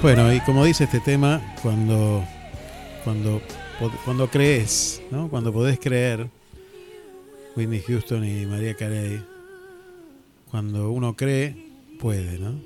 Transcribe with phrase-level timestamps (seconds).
[0.00, 2.24] Bueno, y como dice este tema, cuando,
[3.02, 3.42] cuando,
[4.04, 5.28] cuando crees, ¿no?
[5.28, 6.28] cuando podés creer,
[7.56, 9.20] Whitney Houston y María Carey,
[10.52, 11.56] cuando uno cree,
[11.98, 12.60] puede, ¿no?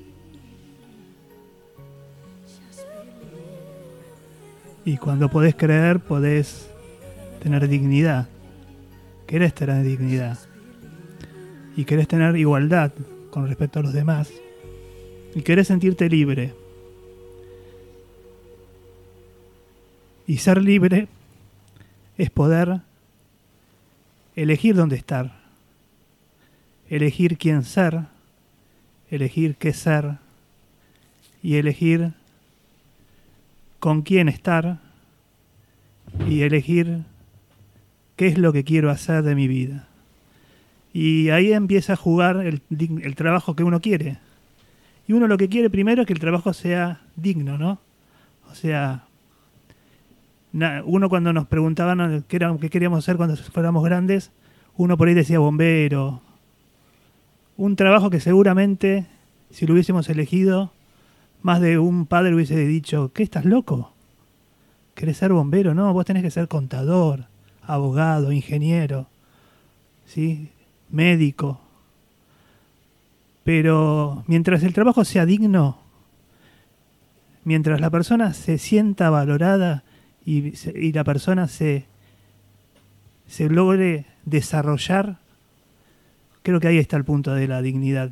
[4.85, 6.69] Y cuando podés creer, podés
[7.43, 8.29] tener dignidad.
[9.27, 10.39] Querés tener dignidad.
[11.77, 12.93] Y querés tener igualdad
[13.31, 14.31] con respecto a los demás.
[15.35, 16.62] Y querés sentirte libre.
[20.27, 21.09] Y ser libre
[22.17, 22.81] es poder
[24.37, 25.33] elegir dónde estar,
[26.89, 28.01] elegir quién ser,
[29.11, 30.19] elegir qué ser
[31.43, 32.13] y elegir
[33.79, 34.79] con quién estar
[36.29, 37.03] y elegir
[38.17, 39.89] qué es lo que quiero hacer de mi vida.
[40.93, 44.19] Y ahí empieza a jugar el, el trabajo que uno quiere.
[45.09, 47.81] Y uno lo que quiere primero es que el trabajo sea digno, ¿no?
[48.51, 49.07] O sea,
[50.53, 54.31] uno cuando nos preguntaban qué, era, qué queríamos hacer cuando fuéramos grandes,
[54.77, 56.21] uno por ahí decía bombero.
[57.57, 59.07] Un trabajo que seguramente,
[59.51, 60.73] si lo hubiésemos elegido,
[61.43, 63.93] más de un padre hubiese dicho, ¿qué estás loco?
[64.95, 65.75] ¿Querés ser bombero?
[65.75, 67.27] No, vos tenés que ser contador,
[67.67, 69.07] abogado, ingeniero,
[70.07, 70.51] ¿sí?
[70.91, 71.61] médico.
[73.45, 75.79] Pero mientras el trabajo sea digno,
[77.45, 79.83] mientras la persona se sienta valorada
[80.25, 81.85] y, la persona se,
[83.27, 85.19] se logre desarrollar,
[86.43, 88.11] creo que ahí está el punto de la dignidad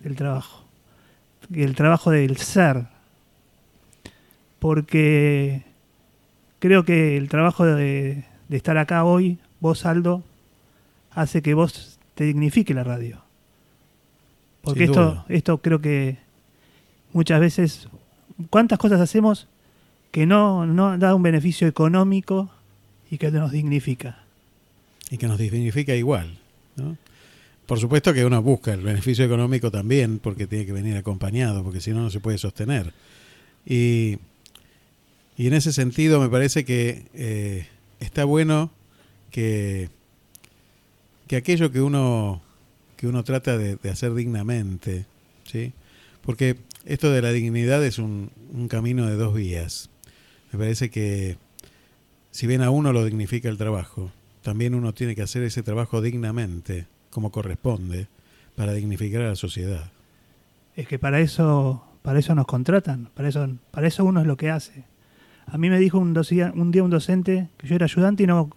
[0.00, 0.64] del trabajo.
[1.52, 2.86] El trabajo del ser.
[4.58, 5.64] Porque
[6.58, 10.22] creo que el trabajo de, estar acá hoy, vos Aldo,
[11.10, 13.22] hace que vos te dignifique la radio.
[14.62, 16.18] Porque esto, esto creo que
[17.12, 17.88] muchas veces,
[18.50, 19.48] ¿cuántas cosas hacemos
[20.12, 22.50] que no, no da un beneficio económico
[23.10, 24.22] y que nos dignifica.
[25.10, 26.38] Y que nos dignifica igual.
[26.76, 26.96] ¿no?
[27.66, 31.80] Por supuesto que uno busca el beneficio económico también, porque tiene que venir acompañado, porque
[31.80, 32.92] si no, no se puede sostener.
[33.64, 34.18] Y,
[35.36, 37.66] y en ese sentido me parece que eh,
[37.98, 38.70] está bueno
[39.30, 39.88] que,
[41.26, 42.42] que aquello que uno,
[42.96, 45.06] que uno trata de, de hacer dignamente,
[45.44, 45.72] ¿sí?
[46.20, 49.88] porque esto de la dignidad es un, un camino de dos vías.
[50.52, 51.38] Me parece que
[52.30, 54.10] si bien a uno lo dignifica el trabajo,
[54.42, 58.08] también uno tiene que hacer ese trabajo dignamente, como corresponde,
[58.56, 59.90] para dignificar a la sociedad.
[60.76, 64.36] Es que para eso, para eso nos contratan, para eso, para eso uno es lo
[64.36, 64.84] que hace.
[65.46, 66.16] A mí me dijo un,
[66.54, 68.50] un día un docente que yo era ayudante y no,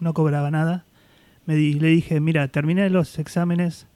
[0.00, 0.84] no, cobraba nada.
[1.46, 3.86] Me le dije, mira, terminé los exámenes,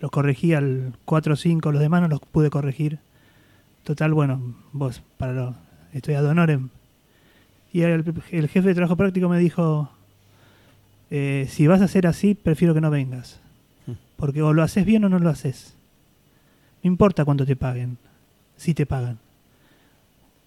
[0.00, 2.98] los corregí al 4 o 5, los demás no los pude corregir.
[3.84, 5.54] Total, bueno, vos, para lo,
[5.92, 6.70] estoy ad honorem,
[7.72, 8.02] y el,
[8.48, 9.90] jefe de trabajo práctico me dijo,
[11.10, 13.40] eh, si vas a hacer así, prefiero que no vengas.
[13.86, 13.92] Hmm.
[14.16, 15.74] Porque o lo haces bien o no lo haces.
[16.82, 17.98] No importa cuánto te paguen,
[18.56, 19.18] si te pagan.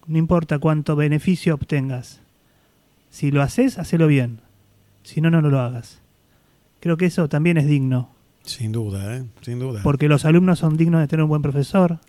[0.06, 2.20] No importa cuánto beneficio obtengas.
[3.10, 4.40] Si lo haces, hacelo bien.
[5.04, 6.00] Si no, no lo hagas.
[6.80, 8.08] Creo que eso también es digno.
[8.42, 9.24] Sin duda, ¿eh?
[9.42, 9.80] Sin duda.
[9.84, 12.00] Porque los alumnos son dignos de tener un buen profesor.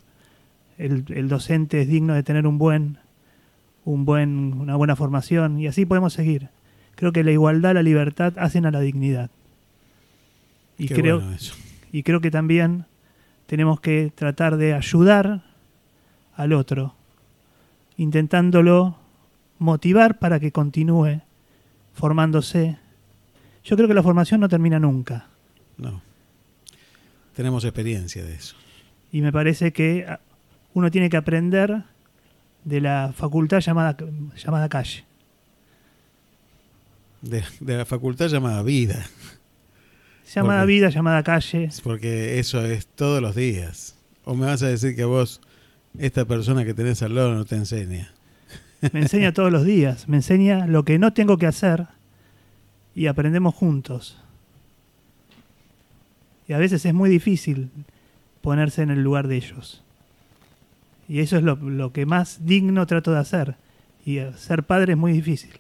[0.79, 2.97] El, el docente es digno de tener un buen
[3.85, 6.49] un buen, una buena formación y así podemos seguir.
[6.95, 9.29] Creo que la igualdad, la libertad hacen a la dignidad.
[10.77, 11.21] Y creo,
[11.91, 12.85] y creo que también
[13.45, 15.43] tenemos que tratar de ayudar
[16.35, 16.95] al otro,
[17.97, 18.97] intentándolo
[19.59, 21.21] motivar para que continúe
[21.93, 22.77] formándose.
[23.63, 25.27] Yo creo que la formación no termina nunca.
[25.77, 26.01] No.
[27.35, 28.55] Tenemos experiencia de eso.
[29.11, 30.07] Y me parece que
[30.73, 31.83] uno tiene que aprender
[32.65, 33.95] de la facultad llamada,
[34.35, 35.05] llamada calle.
[37.21, 39.05] De, la facultad llamada vida.
[40.33, 41.69] Llamada vida, llamada calle.
[41.83, 43.95] Porque eso es todos los días.
[44.25, 45.41] O me vas a decir que vos,
[45.97, 48.13] esta persona que tenés al lado no te enseña.
[48.91, 50.09] Me enseña todos los días.
[50.09, 51.87] Me enseña lo que no tengo que hacer
[52.95, 54.17] y aprendemos juntos.
[56.47, 57.69] Y a veces es muy difícil
[58.41, 59.82] ponerse en el lugar de ellos.
[61.07, 63.55] Y eso es lo, que más digno trato de hacer.
[64.05, 65.51] Y ser padre es muy difícil.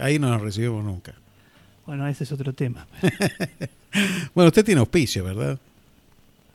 [0.00, 1.14] ahí no nos recibimos nunca.
[1.86, 2.86] Bueno, ese es otro tema.
[4.34, 5.58] bueno, usted tiene auspicio, ¿verdad?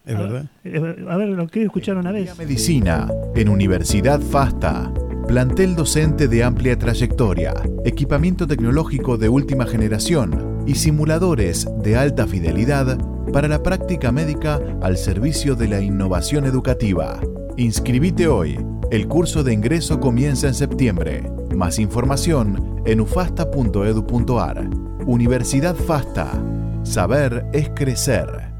[0.06, 0.45] ¿Es verdad?
[0.63, 2.38] Eh, a ver, lo quiero escuchar una vez.
[2.38, 4.94] Medicina en Universidad FASTA.
[5.27, 7.53] Plantel docente de amplia trayectoria,
[7.83, 13.00] equipamiento tecnológico de última generación y simuladores de alta fidelidad
[13.33, 17.19] para la práctica médica al servicio de la innovación educativa.
[17.57, 18.60] Inscribite hoy.
[18.92, 21.24] El curso de ingreso comienza en septiembre.
[21.56, 24.69] Más información en ufasta.edu.ar.
[25.06, 26.31] Universidad FASTA.
[26.84, 28.55] Saber es crecer.